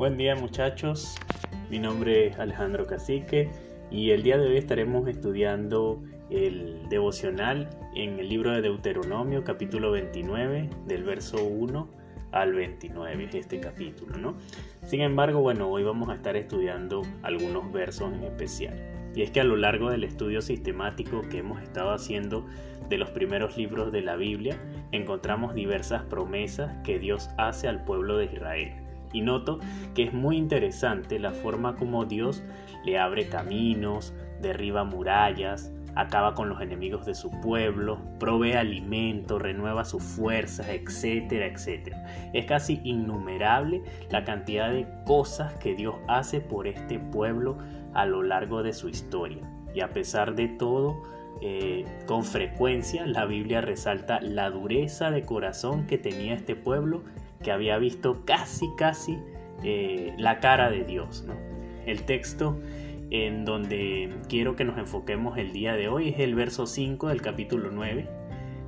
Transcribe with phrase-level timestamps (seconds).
[0.00, 1.14] Buen día muchachos,
[1.68, 3.50] mi nombre es Alejandro Cacique
[3.90, 9.90] y el día de hoy estaremos estudiando el devocional en el libro de Deuteronomio capítulo
[9.90, 11.86] 29 del verso 1
[12.32, 14.36] al 29 es este capítulo, ¿no?
[14.86, 19.12] Sin embargo, bueno, hoy vamos a estar estudiando algunos versos en especial.
[19.14, 22.46] Y es que a lo largo del estudio sistemático que hemos estado haciendo
[22.88, 24.58] de los primeros libros de la Biblia,
[24.92, 28.79] encontramos diversas promesas que Dios hace al pueblo de Israel
[29.12, 29.58] y noto
[29.94, 32.42] que es muy interesante la forma como Dios
[32.84, 39.84] le abre caminos, derriba murallas, acaba con los enemigos de su pueblo, provee alimento, renueva
[39.84, 42.30] sus fuerzas, etcétera, etcétera.
[42.32, 47.58] Es casi innumerable la cantidad de cosas que Dios hace por este pueblo
[47.92, 49.42] a lo largo de su historia.
[49.74, 51.02] Y a pesar de todo,
[51.42, 57.02] eh, con frecuencia la Biblia resalta la dureza de corazón que tenía este pueblo
[57.42, 59.18] que había visto casi, casi
[59.62, 61.24] eh, la cara de Dios.
[61.86, 62.58] El texto
[63.10, 67.22] en donde quiero que nos enfoquemos el día de hoy es el verso 5 del
[67.22, 68.08] capítulo 9,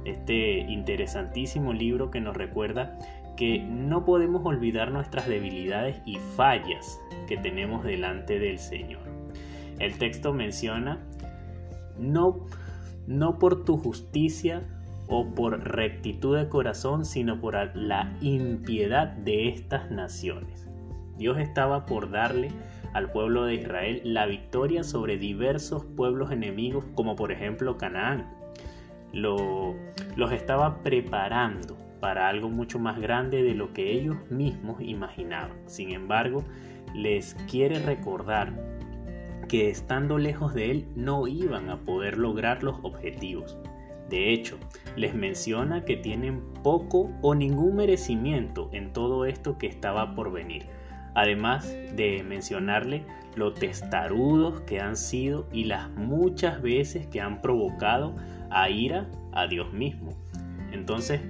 [0.04, 2.98] este interesantísimo libro que nos recuerda
[3.36, 9.00] que no podemos olvidar nuestras debilidades y fallas que tenemos delante del Señor.
[9.78, 10.98] El texto menciona,
[11.98, 12.46] no,
[13.06, 14.64] no por tu justicia
[15.14, 20.66] o por rectitud de corazón, sino por la impiedad de estas naciones.
[21.18, 22.48] Dios estaba por darle
[22.94, 28.26] al pueblo de Israel la victoria sobre diversos pueblos enemigos, como por ejemplo Canaán.
[29.12, 29.74] Lo,
[30.16, 35.58] los estaba preparando para algo mucho más grande de lo que ellos mismos imaginaban.
[35.66, 36.42] Sin embargo,
[36.94, 38.54] les quiere recordar
[39.46, 43.58] que estando lejos de él no iban a poder lograr los objetivos.
[44.08, 44.58] De hecho,
[44.96, 50.66] les menciona que tienen poco o ningún merecimiento en todo esto que estaba por venir,
[51.14, 58.14] además de mencionarle lo testarudos que han sido y las muchas veces que han provocado
[58.50, 60.12] a ira a Dios mismo.
[60.72, 61.20] Entonces,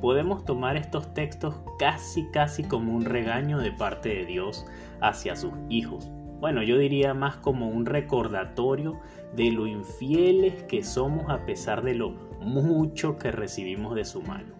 [0.00, 4.66] podemos tomar estos textos casi casi como un regaño de parte de Dios
[5.00, 6.10] hacia sus hijos.
[6.40, 8.98] Bueno, yo diría más como un recordatorio
[9.36, 14.54] de lo infieles que somos a pesar de lo mucho que recibimos de su mano.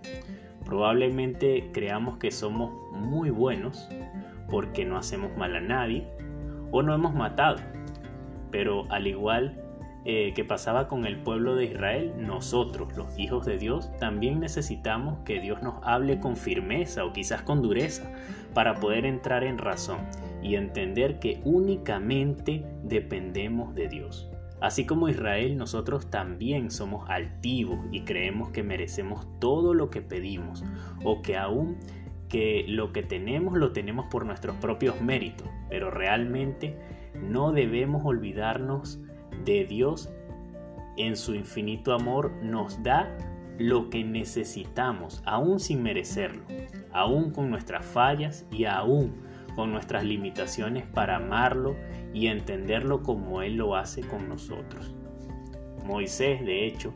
[0.63, 3.89] Probablemente creamos que somos muy buenos
[4.51, 6.07] porque no hacemos mal a nadie
[6.71, 7.57] o no hemos matado.
[8.51, 9.65] Pero al igual
[10.05, 15.21] eh, que pasaba con el pueblo de Israel, nosotros, los hijos de Dios, también necesitamos
[15.25, 18.13] que Dios nos hable con firmeza o quizás con dureza
[18.53, 20.01] para poder entrar en razón
[20.43, 24.31] y entender que únicamente dependemos de Dios.
[24.61, 30.63] Así como Israel, nosotros también somos altivos y creemos que merecemos todo lo que pedimos
[31.03, 31.79] o que aún
[32.29, 36.79] que lo que tenemos lo tenemos por nuestros propios méritos, pero realmente
[37.15, 39.01] no debemos olvidarnos
[39.45, 40.11] de Dios
[40.97, 43.17] en su infinito amor nos da
[43.59, 46.45] lo que necesitamos, aún sin merecerlo,
[46.93, 49.15] aún con nuestras fallas y aún
[49.55, 51.77] con nuestras limitaciones para amarlo
[52.13, 54.95] y entenderlo como Él lo hace con nosotros.
[55.85, 56.93] Moisés, de hecho,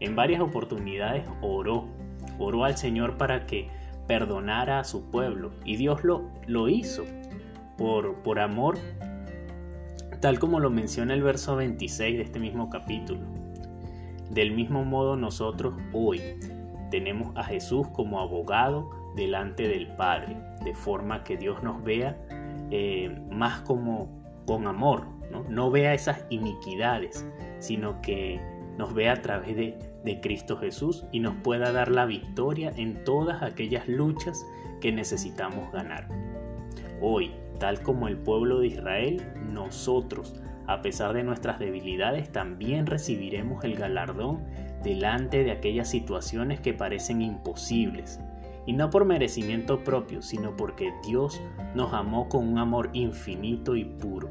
[0.00, 1.86] en varias oportunidades oró,
[2.38, 3.68] oró al Señor para que
[4.06, 7.04] perdonara a su pueblo y Dios lo, lo hizo
[7.76, 8.78] por, por amor,
[10.20, 13.20] tal como lo menciona el verso 26 de este mismo capítulo.
[14.30, 16.20] Del mismo modo nosotros hoy
[16.90, 22.16] tenemos a Jesús como abogado delante del Padre, de forma que Dios nos vea
[22.70, 25.06] eh, más como con amor,
[25.50, 25.70] ¿no?
[25.70, 27.26] vea esas iniquidades,
[27.58, 28.40] sino que
[28.78, 33.04] nos vea a través de, de Cristo Jesús y nos pueda dar la victoria en
[33.04, 34.46] todas aquellas luchas
[34.80, 36.08] que necesitamos ganar.
[37.00, 43.64] Hoy, tal como el pueblo de Israel, nosotros, a pesar de nuestras debilidades, también recibiremos
[43.64, 44.44] el galardón
[44.82, 48.20] delante de aquellas situaciones que parecen imposibles,
[48.68, 51.40] y no por merecimiento propio, sino porque Dios
[51.74, 54.28] nos amó con un amor infinito y puro.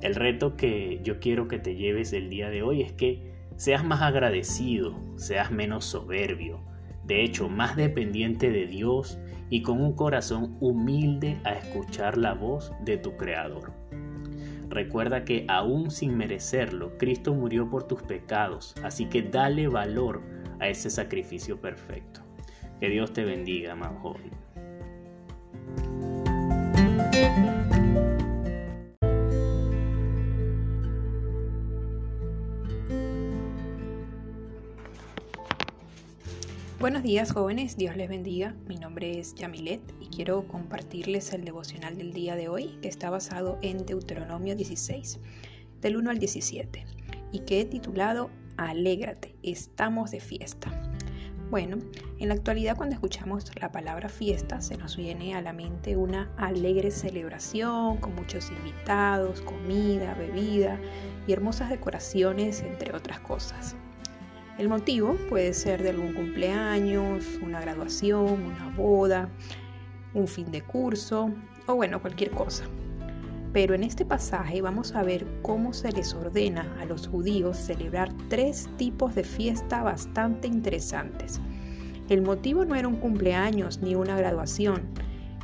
[0.00, 3.84] El reto que yo quiero que te lleves el día de hoy es que seas
[3.84, 6.60] más agradecido, seas menos soberbio,
[7.04, 9.18] de hecho más dependiente de Dios
[9.50, 13.74] y con un corazón humilde a escuchar la voz de tu Creador.
[14.70, 20.22] Recuerda que aún sin merecerlo, Cristo murió por tus pecados, así que dale valor
[20.58, 22.23] a ese sacrificio perfecto.
[22.80, 24.30] Que Dios te bendiga, amado joven.
[36.84, 38.54] Buenos días jóvenes, Dios les bendiga.
[38.68, 43.08] Mi nombre es Yamilet y quiero compartirles el devocional del día de hoy que está
[43.08, 45.18] basado en Deuteronomio 16,
[45.80, 46.84] del 1 al 17,
[47.32, 48.28] y que he titulado
[48.58, 50.93] Alégrate, estamos de fiesta.
[51.50, 51.76] Bueno,
[52.18, 56.30] en la actualidad cuando escuchamos la palabra fiesta se nos viene a la mente una
[56.36, 60.80] alegre celebración con muchos invitados, comida, bebida
[61.26, 63.76] y hermosas decoraciones, entre otras cosas.
[64.58, 69.28] El motivo puede ser de algún cumpleaños, una graduación, una boda,
[70.14, 71.30] un fin de curso
[71.66, 72.64] o bueno, cualquier cosa.
[73.54, 78.12] Pero en este pasaje vamos a ver cómo se les ordena a los judíos celebrar
[78.28, 81.40] tres tipos de fiesta bastante interesantes.
[82.08, 84.82] El motivo no era un cumpleaños ni una graduación.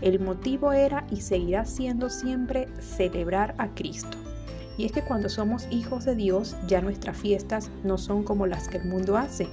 [0.02, 4.18] El motivo era y seguirá siendo siempre celebrar a Cristo.
[4.76, 8.68] Y es que cuando somos hijos de Dios, ya nuestras fiestas no son como las
[8.68, 9.46] que el mundo hace.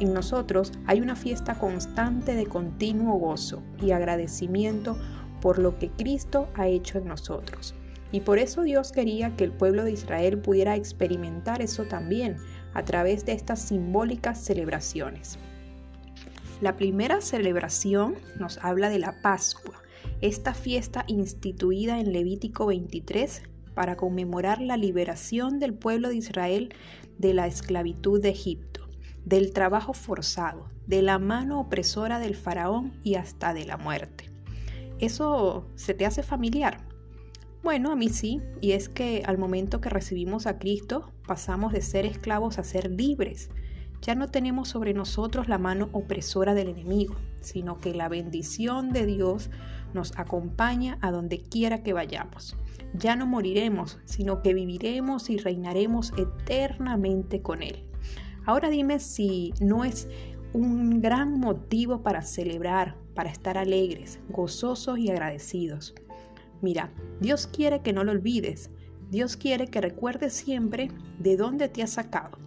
[0.00, 4.98] En nosotros hay una fiesta constante de continuo gozo y agradecimiento
[5.40, 7.76] por lo que Cristo ha hecho en nosotros.
[8.14, 12.36] Y por eso Dios quería que el pueblo de Israel pudiera experimentar eso también
[12.72, 15.36] a través de estas simbólicas celebraciones.
[16.60, 19.82] La primera celebración nos habla de la Pascua,
[20.20, 23.42] esta fiesta instituida en Levítico 23
[23.74, 26.72] para conmemorar la liberación del pueblo de Israel
[27.18, 28.88] de la esclavitud de Egipto,
[29.24, 34.30] del trabajo forzado, de la mano opresora del faraón y hasta de la muerte.
[35.00, 36.93] ¿Eso se te hace familiar?
[37.64, 41.82] Bueno, a mí sí, y es que al momento que recibimos a Cristo pasamos de
[41.82, 43.50] ser esclavos a ser libres.
[44.02, 49.06] Ya no tenemos sobre nosotros la mano opresora del enemigo, sino que la bendición de
[49.06, 49.50] Dios
[49.94, 52.56] nos acompaña a donde quiera que vayamos
[52.94, 57.84] ya no moriremos, sino que viviremos y reinaremos eternamente con Él.
[58.46, 60.08] Ahora dime si no es
[60.52, 65.94] un gran motivo para celebrar, para estar alegres, gozosos y agradecidos.
[66.64, 66.88] Mira,
[67.20, 68.70] Dios quiere que no lo olvides.
[69.10, 70.88] Dios quiere que recuerdes siempre
[71.18, 72.38] de dónde te has sacado.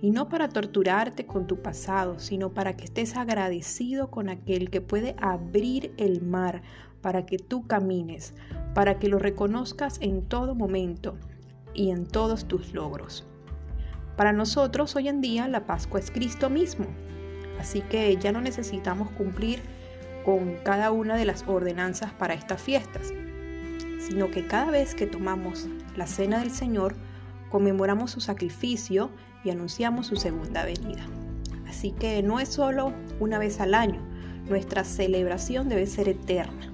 [0.00, 4.80] Y no para torturarte con tu pasado, sino para que estés agradecido con aquel que
[4.80, 6.62] puede abrir el mar
[7.02, 8.32] para que tú camines,
[8.74, 11.18] para que lo reconozcas en todo momento
[11.74, 13.26] y en todos tus logros.
[14.16, 16.86] Para nosotros hoy en día la Pascua es Cristo mismo,
[17.60, 19.60] así que ya no necesitamos cumplir
[20.24, 23.12] con cada una de las ordenanzas para estas fiestas,
[24.06, 25.66] sino que cada vez que tomamos
[25.96, 26.94] la cena del Señor,
[27.50, 29.10] conmemoramos su sacrificio
[29.44, 31.06] y anunciamos su segunda venida.
[31.68, 34.00] Así que no es solo una vez al año,
[34.48, 36.72] nuestra celebración debe ser eterna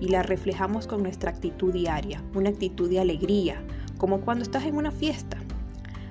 [0.00, 3.62] y la reflejamos con nuestra actitud diaria, una actitud de alegría,
[3.96, 5.38] como cuando estás en una fiesta.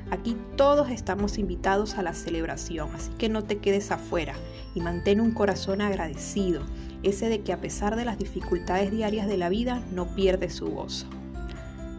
[0.10, 4.34] Aquí todos estamos invitados a la celebración, así que no te quedes afuera
[4.74, 6.62] y mantén un corazón agradecido,
[7.06, 10.68] ese de que a pesar de las dificultades diarias de la vida no pierde su
[10.68, 11.08] gozo.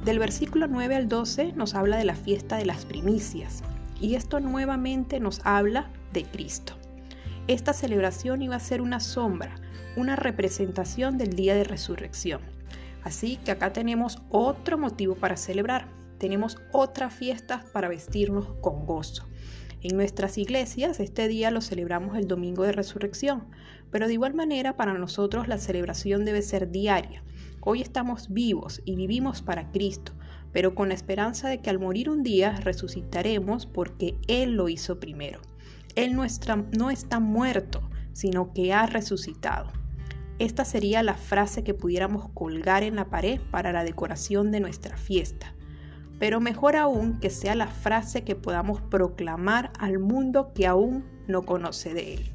[0.05, 3.63] Del versículo 9 al 12 nos habla de la fiesta de las primicias
[4.01, 6.75] y esto nuevamente nos habla de Cristo.
[7.49, 9.55] Esta celebración iba a ser una sombra,
[9.97, 12.41] una representación del día de resurrección.
[13.05, 15.87] Así que acá tenemos otro motivo para celebrar.
[16.19, 19.29] Tenemos otra fiesta para vestirnos con gozo.
[19.83, 23.45] En nuestras iglesias este día lo celebramos el domingo de resurrección,
[23.91, 27.23] pero de igual manera para nosotros la celebración debe ser diaria.
[27.61, 30.13] Hoy estamos vivos y vivimos para Cristo,
[30.53, 34.99] pero con la esperanza de que al morir un día resucitaremos porque Él lo hizo
[34.99, 35.41] primero.
[35.95, 39.73] Él no está, no está muerto, sino que ha resucitado.
[40.39, 44.97] Esta sería la frase que pudiéramos colgar en la pared para la decoración de nuestra
[44.97, 45.55] fiesta.
[46.19, 51.43] Pero mejor aún que sea la frase que podamos proclamar al mundo que aún no
[51.43, 52.33] conoce de él.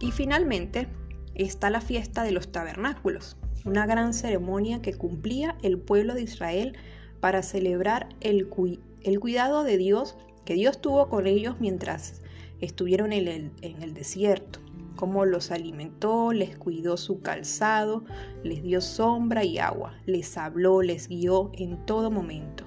[0.00, 0.88] Y finalmente
[1.34, 6.76] está la fiesta de los tabernáculos, una gran ceremonia que cumplía el pueblo de Israel
[7.20, 12.20] para celebrar el, cuidado de Dios que Dios tuvo con ellos mientras
[12.60, 14.63] estuvieron en el desierto
[14.96, 18.04] cómo los alimentó, les cuidó su calzado,
[18.42, 22.64] les dio sombra y agua, les habló, les guió en todo momento.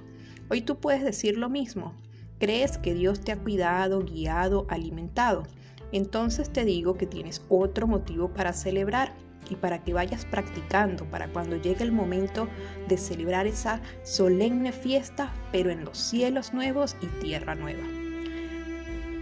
[0.50, 1.94] Hoy tú puedes decir lo mismo.
[2.38, 5.44] ¿Crees que Dios te ha cuidado, guiado, alimentado?
[5.92, 9.12] Entonces te digo que tienes otro motivo para celebrar
[9.50, 12.48] y para que vayas practicando para cuando llegue el momento
[12.88, 17.97] de celebrar esa solemne fiesta, pero en los cielos nuevos y tierra nueva.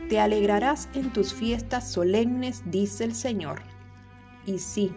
[0.08, 3.62] Te alegrarás en tus fiestas solemnes, dice el Señor.
[4.46, 4.92] Y sí,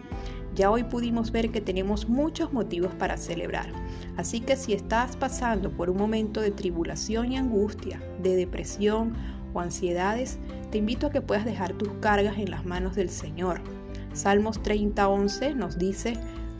[0.54, 3.72] ya hoy pudimos ver que tenemos muchos motivos para celebrar.
[4.16, 9.14] Así que si estás pasando por un momento de tribulación y angustia, de depresión
[9.52, 10.38] o ansiedades,
[10.70, 13.60] te invito a que puedas dejar tus cargas en las manos del Señor.
[14.12, 16.12] Salmos 30:11 nos dice,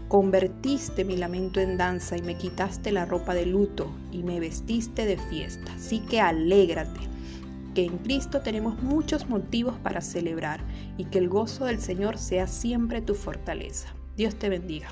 [0.08, 5.06] Convertiste mi lamento en danza y me quitaste la ropa de luto y me vestiste
[5.06, 5.72] de fiesta.
[5.76, 6.98] Así que alégrate,
[7.74, 10.60] que en Cristo tenemos muchos motivos para celebrar
[10.96, 13.94] y que el gozo del Señor sea siempre tu fortaleza.
[14.16, 14.88] Dios te bendiga.